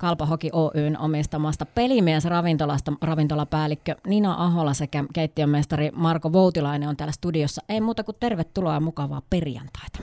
Kalpa 0.00 0.26
Hoki 0.26 0.50
Oyn 0.52 0.98
omistamasta 0.98 1.66
Pelimies-ravintolasta 1.66 2.92
ravintolapäällikkö 3.02 3.96
Nina 4.06 4.34
Ahola 4.38 4.74
sekä 4.74 5.04
keittiömestari 5.12 5.90
Marko 5.94 6.32
Voutilainen 6.32 6.88
on 6.88 6.96
täällä 6.96 7.12
studiossa. 7.12 7.62
Ei 7.68 7.80
muuta 7.80 8.04
kuin 8.04 8.16
tervetuloa 8.20 8.74
ja 8.74 8.80
mukavaa 8.80 9.22
perjantaita. 9.30 9.98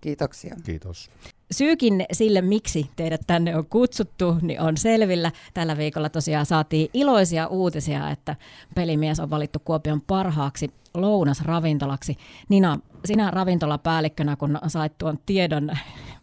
Kiitoksia. 0.00 0.56
Kiitos. 0.64 1.10
Syykin 1.50 2.06
sille, 2.12 2.42
miksi 2.42 2.90
teidät 2.96 3.20
tänne 3.26 3.56
on 3.56 3.66
kutsuttu, 3.66 4.36
niin 4.42 4.60
on 4.60 4.76
selvillä. 4.76 5.32
Tällä 5.54 5.76
viikolla 5.76 6.08
tosiaan 6.08 6.46
saatiin 6.46 6.90
iloisia 6.94 7.46
uutisia, 7.46 8.10
että 8.10 8.36
pelimies 8.74 9.20
on 9.20 9.30
valittu 9.30 9.58
Kuopion 9.64 10.00
parhaaksi 10.00 10.70
lounasravintolaksi. 10.94 12.16
Nina, 12.48 12.78
sinä 13.04 13.30
ravintolapäällikkönä, 13.30 14.36
kun 14.36 14.58
sait 14.66 14.98
tuon 14.98 15.18
tiedon 15.26 15.70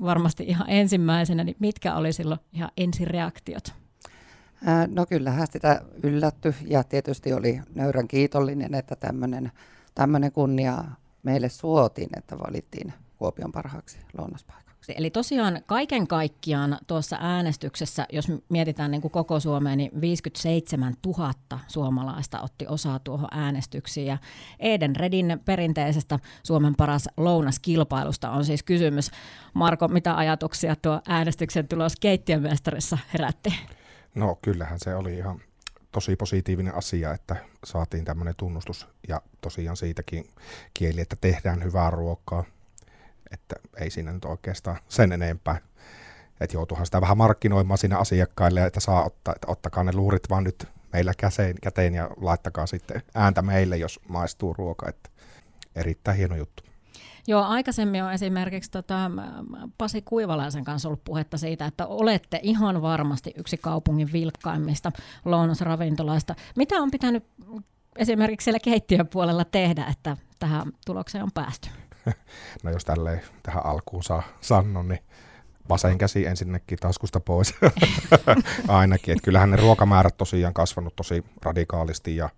varmasti 0.02 0.43
ihan 0.43 0.70
ensimmäisenä, 0.70 1.43
niin 1.43 1.56
mitkä 1.60 1.96
oli 1.96 2.14
silloin 2.14 2.39
ihan 2.54 2.71
ensireaktiot? 2.78 3.74
No 4.88 5.06
kyllähän 5.06 5.47
sitä 5.51 5.82
yllätty 6.04 6.56
ja 6.68 6.83
tietysti 6.83 7.33
oli 7.33 7.61
nöyrän 7.75 8.07
kiitollinen, 8.07 8.75
että 8.75 8.96
tämmöinen 9.96 10.32
kunnia 10.32 10.83
meille 11.24 11.50
suotiin, 11.50 12.10
että 12.18 12.39
valittiin 12.39 12.93
Kuopion 13.18 13.51
parhaaksi 13.51 13.97
lounaspaikaksi. 14.18 14.71
Eli 14.90 15.10
tosiaan 15.10 15.62
kaiken 15.66 16.08
kaikkiaan 16.08 16.78
tuossa 16.88 17.18
äänestyksessä, 17.20 18.06
jos 18.14 18.28
mietitään 18.50 18.92
niin 18.92 19.02
kuin 19.02 19.12
koko 19.12 19.40
Suomea, 19.40 19.76
niin 19.76 20.02
57 20.02 20.94
000 21.06 21.34
suomalaista 21.68 22.42
otti 22.42 22.68
osaa 22.68 23.00
tuohon 23.00 23.28
äänestyksiin. 23.32 24.07
Ja 24.07 24.18
Eden 24.60 24.96
Redin 24.96 25.42
perinteisestä 25.46 26.20
Suomen 26.44 26.76
paras 26.76 27.10
lounaskilpailusta 27.18 28.32
on 28.32 28.46
siis 28.46 28.64
kysymys. 28.64 29.12
Marko, 29.54 29.88
mitä 29.88 30.18
ajatuksia 30.18 30.76
tuo 30.76 31.02
äänestyksen 31.07 31.68
tulos 31.68 31.96
keittiömestarissa 31.96 32.98
herätti? 33.14 33.54
No 34.16 34.38
kyllähän 34.42 34.80
se 34.80 34.95
oli 34.95 35.18
ihan 35.18 35.42
tosi 35.92 36.16
positiivinen 36.16 36.76
asia, 36.76 37.14
että 37.14 37.36
saatiin 37.66 38.06
tämmöinen 38.06 38.34
tunnustus 38.38 38.88
ja 39.08 39.22
tosiaan 39.42 39.78
siitäkin 39.78 40.30
kieli, 40.73 41.02
että 41.02 41.16
tehdään 41.22 41.64
hyvää 41.64 41.90
ruokaa 41.90 42.44
että 43.32 43.56
ei 43.78 43.90
siinä 43.90 44.14
nyt 44.14 44.26
oikeastaan 44.26 44.78
sen 44.88 45.12
enempää. 45.12 45.58
Että 46.42 46.58
joutuuhan 46.58 46.86
sitä 46.86 47.02
vähän 47.02 47.18
markkinoimaan 47.18 47.78
siinä 47.78 47.98
asiakkaille, 47.98 48.66
että 48.66 48.80
saa 48.80 49.06
ottaa, 49.06 49.34
että 49.36 49.52
ottakaa 49.52 49.84
ne 49.84 49.94
luurit 49.94 50.30
vaan 50.30 50.44
nyt 50.44 50.68
meillä 50.94 51.14
käteen, 51.18 51.56
käteen 51.62 51.94
ja 51.94 52.10
laittakaa 52.18 52.68
sitten 52.68 53.02
ääntä 53.16 53.42
meille, 53.42 53.78
jos 53.78 54.00
maistuu 54.08 54.54
ruoka. 54.54 54.90
Että 54.90 55.10
erittäin 55.76 56.18
hieno 56.18 56.36
juttu. 56.36 56.64
Joo, 57.28 57.44
aikaisemmin 57.44 58.04
on 58.04 58.14
esimerkiksi 58.14 58.72
tota, 58.72 59.12
Pasi 59.78 60.02
Kuivalaisen 60.02 60.64
kanssa 60.64 60.90
ollut 60.90 61.04
puhetta 61.04 61.38
siitä, 61.38 61.66
että 61.66 61.88
olette 61.88 62.40
ihan 62.44 62.82
varmasti 62.82 63.34
yksi 63.38 63.58
kaupungin 63.58 64.14
vilkkaimmista 64.14 64.92
lounasravintolaista. 65.26 66.36
Mitä 66.56 66.76
on 66.76 66.92
pitänyt 66.92 67.23
esimerkiksi 67.95 68.44
siellä 68.45 68.60
keittiöpuolella 68.60 69.45
tehdä, 69.45 69.86
että 69.92 70.18
tähän 70.40 70.72
tulokseen 70.86 71.23
on 71.23 71.32
päästy? 71.34 71.70
no 72.64 72.72
jos 72.72 72.86
tälleen 72.86 73.22
tähän 73.44 73.66
alkuun 73.66 74.04
saa 74.04 74.24
sanon, 74.42 74.88
niin 74.88 75.04
vasen 75.70 75.98
käsi 75.98 76.26
ensinnäkin 76.26 76.78
taskusta 76.78 77.20
pois 77.20 77.56
ainakin. 78.68 79.12
Että 79.12 79.26
kyllähän 79.26 79.52
ne 79.52 79.58
ruokamäärät 79.58 80.18
tosiaan 80.18 80.54
kasvanut 80.54 80.96
tosi 80.96 81.24
radikaalisti 81.42 82.16
ja 82.16 82.30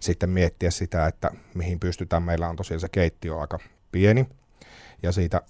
sitten 0.00 0.30
miettiä 0.30 0.70
sitä, 0.70 1.06
että 1.06 1.30
mihin 1.54 1.80
pystytään. 1.80 2.22
Meillä 2.22 2.48
on 2.48 2.56
tosiaan 2.56 2.80
se 2.80 2.88
keittiö 2.88 3.40
aika 3.40 3.58
pieni 3.92 4.26
ja 5.02 5.12
siitä 5.12 5.42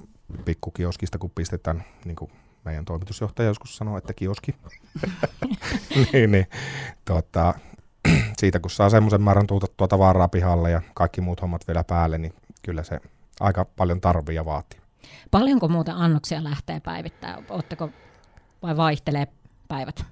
pikkukioskista 0.44 1.18
kun 1.18 1.30
pistetään, 1.30 1.84
niin 2.04 2.16
kuin 2.16 2.32
meidän 2.64 2.84
toimitusjohtaja 2.84 3.48
joskus 3.48 3.76
sanoi, 3.76 3.98
että 3.98 4.14
kioski, 4.14 4.54
niin, 6.12 6.32
niin, 6.32 6.46
tota, 7.04 7.54
siitä 8.40 8.60
kun 8.60 8.70
saa 8.70 8.90
semmoisen 8.90 9.22
määrän 9.22 9.46
tuutettua 9.46 9.88
tavaraa 9.88 10.28
pihalle 10.28 10.70
ja 10.70 10.82
kaikki 10.94 11.20
muut 11.20 11.42
hommat 11.42 11.68
vielä 11.68 11.84
päälle, 11.84 12.18
niin 12.18 12.34
kyllä 12.62 12.82
se 12.82 13.00
aika 13.40 13.64
paljon 13.64 14.00
tarvii 14.00 14.36
ja 14.36 14.44
vaatii. 14.44 14.80
Paljonko 15.30 15.68
muuten 15.68 15.94
annoksia 15.94 16.44
lähtee 16.44 16.80
päivittäin? 16.80 17.46
Oletteko 17.48 17.90
vai 18.62 18.76
vaihtelee 18.76 19.28
päivät? 19.68 20.04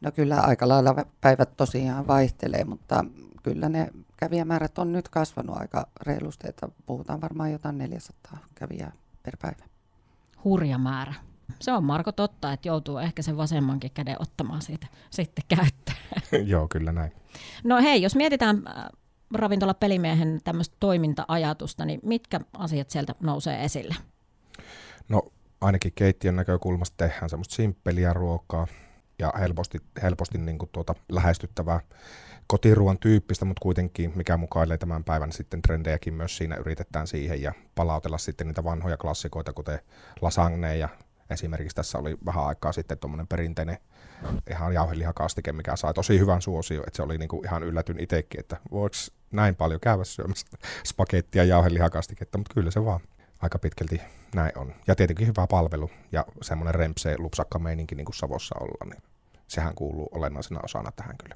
No 0.00 0.12
kyllä 0.12 0.40
aika 0.40 0.68
lailla 0.68 0.94
päivät 1.20 1.56
tosiaan 1.56 2.06
vaihtelee, 2.06 2.64
mutta 2.64 3.04
kyllä 3.42 3.68
ne 3.68 3.88
kävijämäärät 4.16 4.78
on 4.78 4.92
nyt 4.92 5.08
kasvanut 5.08 5.56
aika 5.56 5.86
reilusti, 6.02 6.48
että 6.48 6.68
puhutaan 6.86 7.20
varmaan 7.20 7.52
jotain 7.52 7.78
400 7.78 8.38
kävijää 8.54 8.92
per 9.22 9.36
päivä. 9.42 9.64
Hurja 10.44 10.78
määrä. 10.78 11.14
Se 11.60 11.72
on 11.72 11.84
Marko 11.84 12.12
totta, 12.12 12.52
että 12.52 12.68
joutuu 12.68 12.98
ehkä 12.98 13.22
sen 13.22 13.36
vasemmankin 13.36 13.90
käden 13.94 14.16
ottamaan 14.18 14.62
siitä 14.62 14.86
sitten 15.10 15.44
käyttöön. 15.48 15.96
Joo, 16.52 16.68
kyllä 16.68 16.92
näin. 16.92 17.12
No 17.64 17.82
hei, 17.82 18.02
jos 18.02 18.16
mietitään 18.16 18.62
ravintola 19.34 19.74
pelimiehen 19.74 20.40
tämmöistä 20.44 20.76
toiminta-ajatusta, 20.80 21.84
niin 21.84 22.00
mitkä 22.02 22.40
asiat 22.58 22.90
sieltä 22.90 23.14
nousee 23.20 23.64
esille? 23.64 23.94
No 25.08 25.22
ainakin 25.60 25.92
keittiön 25.94 26.36
näkökulmasta 26.36 26.96
tehdään 26.96 27.30
semmoista 27.30 27.54
simppeliä 27.54 28.12
ruokaa 28.12 28.66
ja 29.18 29.32
helposti, 29.40 29.78
helposti 30.02 30.38
niin 30.38 30.58
kuin 30.58 30.70
tuota 30.72 30.94
lähestyttävää 31.08 31.80
kotiruoan 32.46 32.98
tyyppistä, 32.98 33.44
mutta 33.44 33.62
kuitenkin 33.62 34.12
mikä 34.14 34.36
mukailee 34.36 34.78
tämän 34.78 35.04
päivän 35.04 35.32
sitten 35.32 35.62
trendejäkin 35.62 36.14
myös 36.14 36.36
siinä 36.36 36.56
yritetään 36.56 37.06
siihen 37.06 37.42
ja 37.42 37.52
palautella 37.74 38.18
sitten 38.18 38.46
niitä 38.46 38.64
vanhoja 38.64 38.96
klassikoita, 38.96 39.52
kuten 39.52 39.78
lasagne 40.20 40.76
ja 40.76 40.88
esimerkiksi 41.32 41.76
tässä 41.76 41.98
oli 41.98 42.16
vähän 42.26 42.44
aikaa 42.44 42.72
sitten 42.72 42.98
tuommoinen 42.98 43.26
perinteinen 43.26 43.78
ihan 44.50 44.74
jauhelihakastike, 44.74 45.52
mikä 45.52 45.76
sai 45.76 45.94
tosi 45.94 46.18
hyvän 46.18 46.42
suosio, 46.42 46.82
että 46.86 46.96
se 46.96 47.02
oli 47.02 47.18
niinku 47.18 47.42
ihan 47.44 47.62
yllätyn 47.62 48.00
itsekin, 48.00 48.40
että 48.40 48.56
voiko 48.70 48.96
näin 49.30 49.56
paljon 49.56 49.80
käydä 49.80 50.04
syömässä 50.04 50.46
spagettia 50.86 51.42
ja 51.44 51.48
jauhelihakastiketta, 51.48 52.38
mutta 52.38 52.54
kyllä 52.54 52.70
se 52.70 52.84
vaan 52.84 53.00
aika 53.42 53.58
pitkälti 53.58 54.00
näin 54.34 54.58
on. 54.58 54.74
Ja 54.86 54.94
tietenkin 54.94 55.26
hyvä 55.26 55.46
palvelu 55.46 55.90
ja 56.12 56.24
semmoinen 56.42 56.74
rempsee 56.74 57.18
lupsakka 57.18 57.58
meininki 57.58 57.94
niin 57.94 58.04
kuin 58.04 58.14
Savossa 58.14 58.54
ollaan, 58.60 58.88
niin 58.88 59.02
sehän 59.48 59.74
kuuluu 59.74 60.08
olennaisena 60.12 60.60
osana 60.64 60.92
tähän 60.92 61.16
kyllä. 61.18 61.34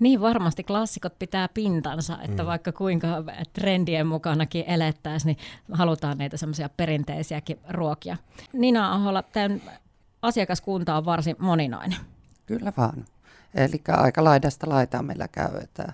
Niin 0.00 0.20
varmasti 0.20 0.64
klassikot 0.64 1.18
pitää 1.18 1.48
pintansa, 1.48 2.18
että 2.22 2.42
mm. 2.42 2.46
vaikka 2.46 2.72
kuinka 2.72 3.08
trendien 3.52 4.06
mukanakin 4.06 4.64
elettäisiin, 4.66 5.36
niin 5.36 5.46
halutaan 5.72 6.18
niitä 6.18 6.36
semmoisia 6.36 6.68
perinteisiäkin 6.68 7.58
ruokia. 7.68 8.16
Nina 8.52 8.92
Ahola, 8.92 9.22
tämän 9.22 9.62
asiakaskunta 10.22 10.96
on 10.96 11.04
varsin 11.04 11.36
moninainen. 11.38 11.98
Kyllä 12.46 12.72
vaan. 12.76 13.04
Eli 13.54 13.82
aika 13.88 14.24
laidasta 14.24 14.68
laitaan 14.68 15.04
meillä 15.04 15.28
käy. 15.28 15.56
Että 15.56 15.92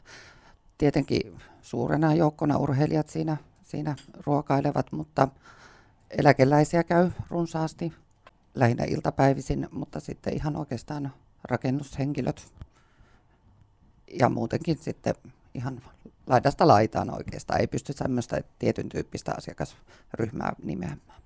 tietenkin 0.78 1.38
suurena 1.62 2.14
joukkona 2.14 2.56
urheilijat 2.56 3.08
siinä, 3.08 3.36
siinä 3.62 3.96
ruokailevat, 4.26 4.92
mutta 4.92 5.28
eläkeläisiä 6.10 6.84
käy 6.84 7.10
runsaasti 7.30 7.92
lähinnä 8.54 8.84
iltapäivisin, 8.84 9.68
mutta 9.70 10.00
sitten 10.00 10.34
ihan 10.34 10.56
oikeastaan 10.56 11.12
rakennushenkilöt 11.44 12.52
ja 14.20 14.28
muutenkin 14.28 14.78
sitten 14.80 15.14
ihan 15.54 15.82
laidasta 16.26 16.68
laitaan 16.68 17.14
oikeastaan. 17.14 17.60
Ei 17.60 17.66
pysty 17.66 17.92
semmoista 17.92 18.36
tietyn 18.58 18.88
tyyppistä 18.88 19.34
asiakasryhmää 19.36 20.52
nimeämään. 20.62 21.18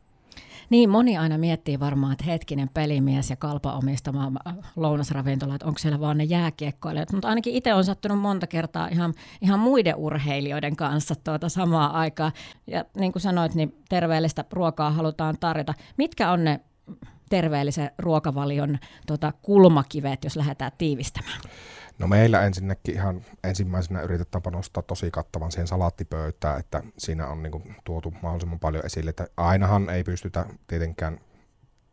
Niin, 0.70 0.90
moni 0.90 1.18
aina 1.18 1.38
miettii 1.38 1.80
varmaan, 1.80 2.12
että 2.12 2.24
hetkinen 2.24 2.68
pelimies 2.74 3.30
ja 3.30 3.36
kalpa 3.36 3.72
omistama 3.72 4.32
lounasravintola, 4.76 5.54
että 5.54 5.66
onko 5.66 5.78
siellä 5.78 6.00
vaan 6.00 6.18
ne 6.18 6.24
jääkiekkoilijat. 6.24 7.12
Mutta 7.12 7.28
ainakin 7.28 7.54
itse 7.54 7.74
on 7.74 7.84
sattunut 7.84 8.18
monta 8.18 8.46
kertaa 8.46 8.88
ihan, 8.88 9.14
ihan 9.40 9.60
muiden 9.60 9.96
urheilijoiden 9.96 10.76
kanssa 10.76 11.14
tuota 11.14 11.48
samaa 11.48 11.98
aikaa. 11.98 12.32
Ja 12.66 12.84
niin 12.96 13.12
kuin 13.12 13.22
sanoit, 13.22 13.54
niin 13.54 13.74
terveellistä 13.88 14.44
ruokaa 14.52 14.90
halutaan 14.90 15.36
tarjota. 15.40 15.74
Mitkä 15.96 16.30
on 16.30 16.44
ne 16.44 16.60
terveellisen 17.30 17.90
ruokavalion 17.98 18.78
tuota, 19.06 19.32
kulmakivet, 19.42 20.24
jos 20.24 20.36
lähdetään 20.36 20.72
tiivistämään? 20.78 21.40
No 21.98 22.06
meillä 22.06 22.46
ensinnäkin 22.46 22.94
ihan 22.94 23.24
ensimmäisenä 23.44 24.02
yritetään 24.02 24.42
panostaa 24.42 24.82
tosi 24.82 25.10
kattavan 25.10 25.52
siihen 25.52 25.66
salaattipöytään, 25.66 26.60
että 26.60 26.82
siinä 26.98 27.26
on 27.26 27.42
niin 27.42 27.76
tuotu 27.84 28.14
mahdollisimman 28.22 28.58
paljon 28.58 28.86
esille, 28.86 29.10
että 29.10 29.26
ainahan 29.36 29.90
ei 29.90 30.04
pystytä 30.04 30.46
tietenkään 30.66 31.20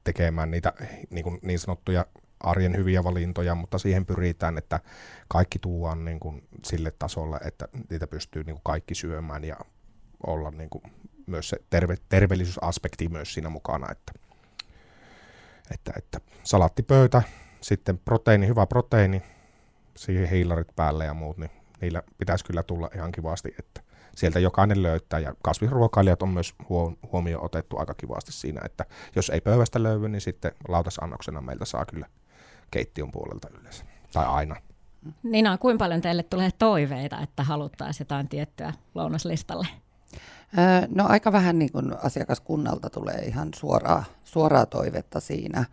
tekemään 0.04 0.52
niitä 0.52 0.74
niin, 1.10 1.24
kuin 1.24 1.40
niin 1.42 1.60
sanottuja 1.60 2.06
arjen 2.40 2.78
hyviä 2.78 3.04
valintoja, 3.04 3.56
mutta 3.56 3.78
siihen 3.78 4.06
pyritään, 4.06 4.58
että 4.58 4.80
kaikki 5.28 5.60
tuodaan 5.60 6.06
niin 6.06 6.20
kuin 6.20 6.48
sille 6.66 6.92
tasolle, 7.00 7.38
että 7.46 7.68
niitä 7.90 8.08
pystyy 8.08 8.44
niin 8.44 8.56
kuin 8.56 8.64
kaikki 8.64 8.96
syömään 8.96 9.44
ja 9.44 9.56
olla 10.28 10.52
niin 10.52 10.70
kuin 10.70 10.84
myös 11.28 11.50
se 11.50 11.58
terve, 11.70 11.96
terveellisyysaspekti 12.10 13.10
myös 13.10 13.34
siinä 13.34 13.50
mukana, 13.50 13.92
että, 13.92 14.12
että, 15.72 15.94
että 15.98 16.20
salaattipöytä, 16.44 17.22
sitten 17.62 17.98
proteiini, 17.98 18.48
hyvä 18.48 18.66
proteiini, 18.66 19.24
siihen 20.00 20.30
hiilarit 20.30 20.76
päälle 20.76 21.06
ja 21.06 21.14
muut, 21.14 21.38
niin 21.38 21.52
niillä 21.82 22.04
pitäisi 22.18 22.46
kyllä 22.46 22.64
tulla 22.64 22.90
ihan 22.96 23.12
kivasti, 23.12 23.56
että 23.60 23.82
sieltä 24.16 24.40
jokainen 24.40 24.84
löytää. 24.84 25.20
Ja 25.20 25.34
kasvisruokailijat 25.42 26.22
on 26.22 26.30
myös 26.30 26.56
huomioon 27.12 27.46
otettu 27.46 27.78
aika 27.78 27.94
kivasti 27.94 28.32
siinä, 28.32 28.62
että 28.66 28.86
jos 29.16 29.30
ei 29.30 29.42
pöydästä 29.42 29.84
löydy, 29.84 30.10
niin 30.10 30.22
sitten 30.22 30.52
lautasannoksena 30.68 31.42
meiltä 31.42 31.66
saa 31.66 31.86
kyllä 31.86 32.06
keittiön 32.72 33.12
puolelta 33.12 33.48
yleensä. 33.60 33.86
Tai 34.14 34.26
aina. 34.26 34.56
Nina, 35.24 35.58
kuinka 35.58 35.84
paljon 35.84 36.02
teille 36.02 36.24
tulee 36.24 36.50
toiveita, 36.58 37.22
että 37.22 37.44
haluttaisiin 37.44 38.06
jotain 38.06 38.30
tiettyä 38.30 38.74
lounaslistalle? 38.96 39.68
No 40.90 41.06
aika 41.08 41.32
vähän 41.32 41.60
niin 41.60 41.72
kuin 41.72 41.94
asiakaskunnalta 42.04 42.90
tulee 42.90 43.20
ihan 43.20 43.50
suoraa, 43.56 44.04
suoraa 44.24 44.66
toivetta 44.66 45.20
siinä. 45.20 45.66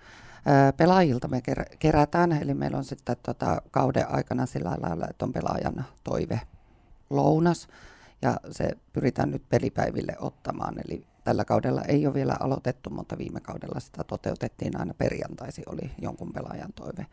Pelaajilta 0.77 1.29
me 1.29 1.43
kerätään, 1.79 2.33
eli 2.33 2.55
meillä 2.55 2.79
on 2.79 2.85
sitten 2.85 3.17
tota 3.23 3.63
kauden 3.71 4.11
aikana 4.11 4.47
sillä 4.47 4.77
lailla, 4.81 5.07
että 5.11 5.25
on 5.25 5.33
pelaajan 5.33 5.85
toive 6.05 6.41
lounas, 7.11 7.69
ja 8.23 8.41
se 8.51 8.71
pyritään 8.93 9.31
nyt 9.31 9.43
pelipäiville 9.49 10.17
ottamaan. 10.19 10.75
Eli 10.87 11.07
tällä 11.25 11.45
kaudella 11.45 11.83
ei 11.83 12.07
ole 12.07 12.15
vielä 12.15 12.37
aloitettu, 12.41 12.91
mutta 12.91 13.19
viime 13.19 13.41
kaudella 13.41 13.81
sitä 13.81 14.05
toteutettiin 14.05 14.81
aina 14.81 14.95
perjantaisi, 14.95 15.63
oli 15.67 15.91
jonkun 15.99 16.33
pelaajan 16.33 16.73
toive. 16.73 17.07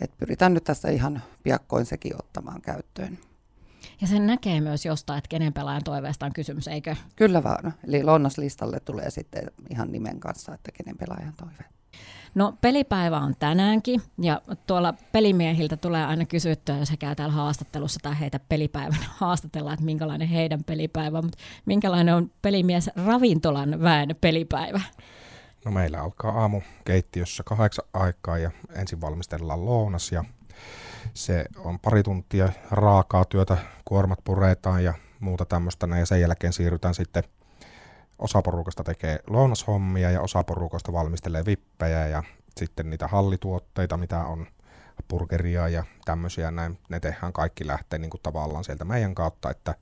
Et 0.00 0.10
pyritään 0.18 0.54
nyt 0.54 0.64
tässä 0.64 0.88
ihan 0.88 1.22
piakkoin 1.42 1.86
sekin 1.86 2.16
ottamaan 2.18 2.62
käyttöön. 2.62 3.18
Ja 4.00 4.06
sen 4.06 4.26
näkee 4.26 4.60
myös 4.60 4.86
jostain, 4.86 5.18
että 5.18 5.28
kenen 5.28 5.52
pelaajan 5.52 5.84
toiveesta 5.84 6.26
on 6.26 6.32
kysymys, 6.32 6.68
eikö? 6.68 6.96
Kyllä 7.16 7.42
vaan. 7.42 7.74
Eli 7.84 8.02
lounaslistalle 8.02 8.80
tulee 8.80 9.10
sitten 9.10 9.50
ihan 9.70 9.92
nimen 9.92 10.20
kanssa, 10.20 10.54
että 10.54 10.72
kenen 10.72 10.96
pelaajan 10.98 11.34
toive. 11.36 11.64
No 12.36 12.54
pelipäivä 12.60 13.18
on 13.18 13.34
tänäänkin 13.38 14.02
ja 14.18 14.40
tuolla 14.66 14.94
pelimiehiltä 15.12 15.76
tulee 15.76 16.04
aina 16.04 16.24
kysyttyä, 16.24 16.78
jos 16.78 16.90
he 16.90 16.96
käy 16.96 17.14
täällä 17.14 17.34
haastattelussa 17.34 18.00
tai 18.02 18.20
heitä 18.20 18.40
pelipäivän 18.48 19.06
haastatellaan, 19.20 19.74
että 19.74 19.84
minkälainen 19.84 20.28
heidän 20.28 20.64
pelipäivä, 20.64 21.22
mutta 21.22 21.38
minkälainen 21.66 22.14
on 22.14 22.30
pelimies 22.42 22.90
ravintolan 23.06 23.82
väen 23.82 24.16
pelipäivä? 24.20 24.80
No 25.64 25.70
meillä 25.70 26.02
alkaa 26.02 26.40
aamu 26.40 26.60
keittiössä 26.84 27.42
kahdeksan 27.42 27.84
aikaa 27.92 28.38
ja 28.38 28.50
ensin 28.74 29.00
valmistellaan 29.00 29.64
lounas 29.64 30.12
ja 30.12 30.24
se 31.14 31.44
on 31.64 31.78
pari 31.78 32.02
tuntia 32.02 32.48
raakaa 32.70 33.24
työtä, 33.24 33.56
kuormat 33.84 34.18
puretaan 34.24 34.84
ja 34.84 34.94
muuta 35.20 35.44
tämmöistä 35.44 35.86
ja 35.98 36.06
sen 36.06 36.20
jälkeen 36.20 36.52
siirrytään 36.52 36.94
sitten 36.94 37.22
osa 38.18 38.42
porukasta 38.42 38.84
tekee 38.84 39.18
lounashommia 39.26 40.10
ja 40.10 40.20
osa 40.20 40.44
porukasta 40.44 40.92
valmistelee 40.92 41.44
vippejä 41.46 42.06
ja 42.06 42.22
sitten 42.56 42.90
niitä 42.90 43.08
hallituotteita, 43.08 43.96
mitä 43.96 44.24
on 44.24 44.46
burgeria 45.08 45.68
ja 45.68 45.84
tämmöisiä 46.04 46.50
näin, 46.50 46.78
ne 46.88 47.00
tehdään 47.00 47.32
kaikki 47.32 47.66
lähtee 47.66 47.98
niin 47.98 48.10
kuin 48.10 48.20
tavallaan 48.22 48.64
sieltä 48.64 48.84
meidän 48.84 49.14
kautta, 49.14 49.50
että 49.50 49.74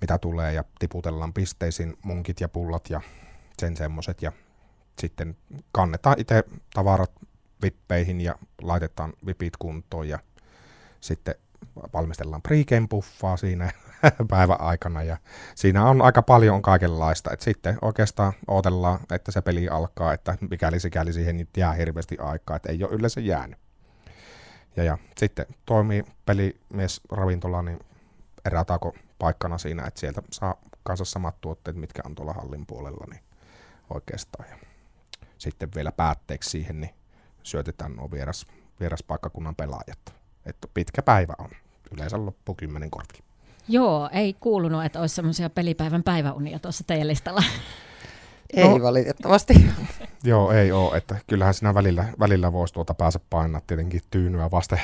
mitä 0.00 0.18
tulee 0.18 0.52
ja 0.52 0.64
tiputellaan 0.78 1.32
pisteisiin 1.32 1.98
munkit 2.02 2.40
ja 2.40 2.48
pullat 2.48 2.90
ja 2.90 3.00
sen 3.58 3.76
semmoset. 3.76 4.22
Ja 4.22 4.32
sitten 4.98 5.36
kannetaan 5.72 6.20
itse 6.20 6.44
tavarat 6.74 7.12
vippeihin 7.62 8.20
ja 8.20 8.38
laitetaan 8.62 9.12
vipit 9.26 9.56
kuntoon 9.56 10.08
ja 10.08 10.18
sitten 11.00 11.34
valmistellaan 11.92 12.42
pregame 12.42 12.86
puffaa 12.90 13.36
siinä 13.36 13.70
päivän 14.30 14.60
aikana 14.60 15.02
ja 15.02 15.16
siinä 15.54 15.84
on 15.84 16.02
aika 16.02 16.22
paljon 16.22 16.62
kaikenlaista, 16.62 17.32
että 17.32 17.44
sitten 17.44 17.78
oikeastaan 17.82 18.32
odotellaan, 18.48 19.00
että 19.12 19.32
se 19.32 19.42
peli 19.42 19.68
alkaa, 19.68 20.12
että 20.12 20.38
mikäli 20.50 20.80
sikäli 20.80 21.12
siihen 21.12 21.48
jää 21.56 21.72
hirveästi 21.72 22.18
aikaa, 22.18 22.56
että 22.56 22.72
ei 22.72 22.84
ole 22.84 22.92
yleensä 22.92 23.20
jäänyt. 23.20 23.58
Ja, 24.76 24.84
ja 24.84 24.98
sitten 25.18 25.46
toimii 25.66 26.04
pelimies 26.26 27.00
ravintola 27.12 27.62
niin 27.62 27.78
erätako 28.44 28.94
paikkana 29.18 29.58
siinä, 29.58 29.86
että 29.86 30.00
sieltä 30.00 30.22
saa 30.30 30.54
kanssa 30.82 31.04
samat 31.04 31.40
tuotteet, 31.40 31.76
mitkä 31.76 32.02
on 32.04 32.14
tuolla 32.14 32.32
hallin 32.32 32.66
puolella, 32.66 33.06
niin 33.10 33.22
oikeastaan. 33.94 34.48
Ja 34.50 34.56
sitten 35.38 35.68
vielä 35.74 35.92
päätteeksi 35.92 36.50
siihen, 36.50 36.80
niin 36.80 36.94
syötetään 37.42 37.96
nuo 37.96 38.10
vieras, 38.10 38.46
vieraspaikkakunnan 38.80 39.56
pelaajat. 39.56 40.14
Että 40.46 40.68
pitkä 40.74 41.02
päivä 41.02 41.34
on. 41.38 41.50
Yleensä 41.96 42.26
loppu 42.26 42.54
kymmenen 42.54 42.90
korvilla. 42.90 43.25
Joo, 43.68 44.08
ei 44.12 44.36
kuulunut, 44.40 44.84
että 44.84 45.00
olisi 45.00 45.14
semmoisia 45.14 45.50
pelipäivän 45.50 46.02
päiväunia 46.02 46.58
tuossa 46.58 46.84
teidän 46.86 47.08
listalla. 47.08 47.42
Ei 48.54 48.68
no, 48.68 48.82
valitettavasti. 48.82 49.54
Joo, 50.24 50.52
ei 50.52 50.72
ole. 50.72 50.96
Että 50.96 51.16
kyllähän 51.26 51.54
siinä 51.54 51.74
välillä, 51.74 52.04
välillä 52.18 52.52
voisi 52.52 52.74
tuota 52.74 52.94
päästä 52.94 53.20
painaa 53.30 53.60
tietenkin 53.66 54.00
tyynyä 54.10 54.50
vasten 54.50 54.80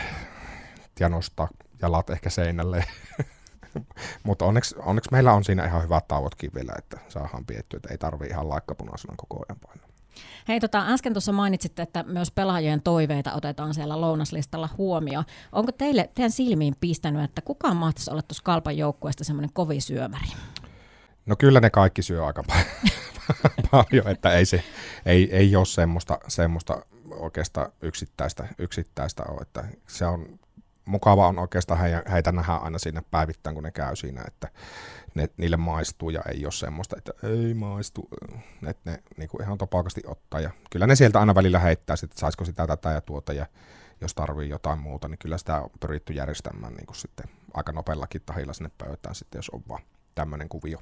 ja 1.00 1.08
nostaa 1.08 1.49
jalat 1.82 2.11
ehkä 2.11 2.31
seinälle. 2.31 2.84
Mutta 4.25 4.44
onneksi, 4.44 4.75
onneksi 4.79 5.11
meillä 5.12 5.32
on 5.32 5.44
siinä 5.44 5.64
ihan 5.64 5.82
hyvät 5.82 6.08
tauotkin 6.08 6.50
vielä, 6.55 6.73
että 6.79 6.99
saadaan 7.08 7.46
piettyä, 7.46 7.76
että 7.76 7.88
ei 7.90 7.99
tarvitse 7.99 8.34
ihan 8.34 8.49
laikkapunaisena 8.49 9.14
koko 9.17 9.44
ajan 9.49 9.58
painaa. 9.67 9.91
Hei, 10.48 10.60
tota, 10.60 10.86
äsken 10.86 11.12
tuossa 11.12 11.32
mainitsitte, 11.32 11.82
että 11.82 12.02
myös 12.02 12.30
pelaajien 12.30 12.82
toiveita 12.82 13.32
otetaan 13.32 13.74
siellä 13.74 14.00
lounaslistalla 14.00 14.68
huomioon. 14.78 15.24
Onko 15.52 15.72
teille 15.72 16.10
teidän 16.14 16.30
silmiin 16.30 16.76
pistänyt, 16.80 17.24
että 17.24 17.42
kukaan 17.42 17.76
mahtaisi 17.76 18.10
olla 18.10 18.22
tuossa 18.22 18.42
kalpan 18.42 18.76
joukkueesta 18.76 19.24
semmoinen 19.24 19.52
kovin 19.52 19.82
syömäri? 19.82 20.28
No 21.26 21.36
kyllä 21.36 21.60
ne 21.60 21.70
kaikki 21.70 22.02
syö 22.02 22.26
aika 22.26 22.44
paljon, 23.70 24.08
että 24.08 24.32
ei, 24.32 24.46
se, 24.46 24.64
ei, 25.06 25.36
ei 25.36 25.56
ole 25.56 25.66
semmoista, 25.66 26.18
semmoista 26.28 26.82
oikeastaan 27.10 27.72
yksittäistä, 27.82 28.48
yksittäistä 28.58 29.22
ole, 29.28 29.40
että 29.42 29.64
se 29.86 30.06
on 30.06 30.38
mukava 30.84 31.29
on 31.29 31.38
oikeastaan 31.38 31.81
heitä 32.12 32.32
nähdä 32.32 32.52
aina 32.52 32.79
siinä 32.79 33.02
päivittäin, 33.11 33.55
kun 33.55 33.62
ne 33.62 33.70
käy 33.70 33.96
siinä, 33.96 34.23
että 34.26 34.49
ne, 35.14 35.29
niille 35.37 35.56
maistuu 35.56 36.11
ja 36.11 36.23
ei 36.29 36.44
ole 36.44 36.52
semmoista, 36.52 36.96
että 36.99 37.12
ei 37.23 37.55
maistu, 37.55 38.08
että 38.67 38.90
ne 38.90 39.02
niin 39.17 39.29
kuin 39.29 39.43
ihan 39.43 39.58
topakasti 39.58 40.00
ottaa. 40.06 40.40
Ja 40.40 40.50
kyllä 40.70 40.87
ne 40.87 40.96
sieltä 40.96 41.20
aina 41.20 41.34
välillä 41.34 41.58
heittää, 41.58 41.96
että 42.02 42.20
saisiko 42.20 42.44
sitä 42.44 42.67
tätä 42.67 42.90
ja 42.90 43.00
tuota 43.00 43.32
ja 43.32 43.46
jos 44.00 44.14
tarvii 44.14 44.49
jotain 44.49 44.79
muuta, 44.79 45.08
niin 45.08 45.19
kyllä 45.19 45.38
sitä 45.38 45.61
on 45.61 45.70
pyritty 45.81 46.12
järjestämään 46.12 46.75
niin 46.75 46.87
kuin 46.87 46.96
sitten 46.96 47.26
aika 47.55 47.73
nopeallakin 47.73 48.23
tahilla 48.26 48.52
sinne 48.52 48.70
pöytään 48.79 49.14
sitten, 49.14 49.38
jos 49.38 49.50
on 49.50 49.62
vaan 49.69 49.82
tämmöinen 50.14 50.49
kuvio. 50.49 50.79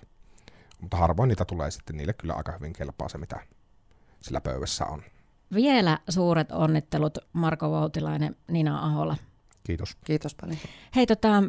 Mutta 0.81 0.97
harvoin 0.97 1.29
niitä 1.29 1.45
tulee 1.45 1.71
sitten, 1.71 1.97
niille 1.97 2.13
kyllä 2.13 2.35
aika 2.35 2.53
hyvin 2.53 2.73
kelpaa 2.73 3.09
se, 3.09 3.19
mitä 3.19 3.41
sillä 4.21 4.41
pöydässä 4.41 4.87
on. 4.87 5.03
Vielä 5.55 5.99
suuret 6.09 6.53
onnittelut 6.53 7.19
Marko 7.33 7.71
Voutilainen, 7.71 8.37
Nina 8.49 8.87
Ahola. 8.87 9.17
Kiitos. 9.65 9.97
Kiitos 10.05 10.35
paljon. 10.35 10.59
Hei, 10.97 11.07
tota, 11.07 11.43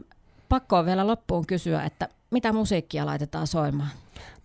pakko 0.50 0.78
on 0.78 0.86
vielä 0.86 1.08
loppuun 1.08 1.48
kysyä, 1.48 1.84
että 1.84 2.10
mitä 2.32 2.54
musiikkia 2.54 3.06
laitetaan 3.06 3.48
soimaan? 3.48 3.90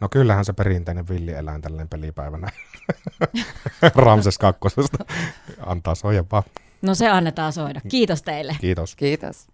No 0.00 0.08
kyllähän 0.08 0.44
se 0.44 0.52
perinteinen 0.52 1.08
villieläin 1.08 1.62
tällainen 1.62 1.88
pelipäivänä 1.88 2.48
Ramses 3.94 4.38
kakkosesta 4.38 5.04
antaa 5.66 5.94
soija 5.94 6.24
No 6.82 6.94
se 6.94 7.08
annetaan 7.08 7.52
soida. 7.52 7.80
Kiitos 7.88 8.22
teille. 8.22 8.56
Kiitos. 8.60 8.96
Kiitos. 8.96 9.46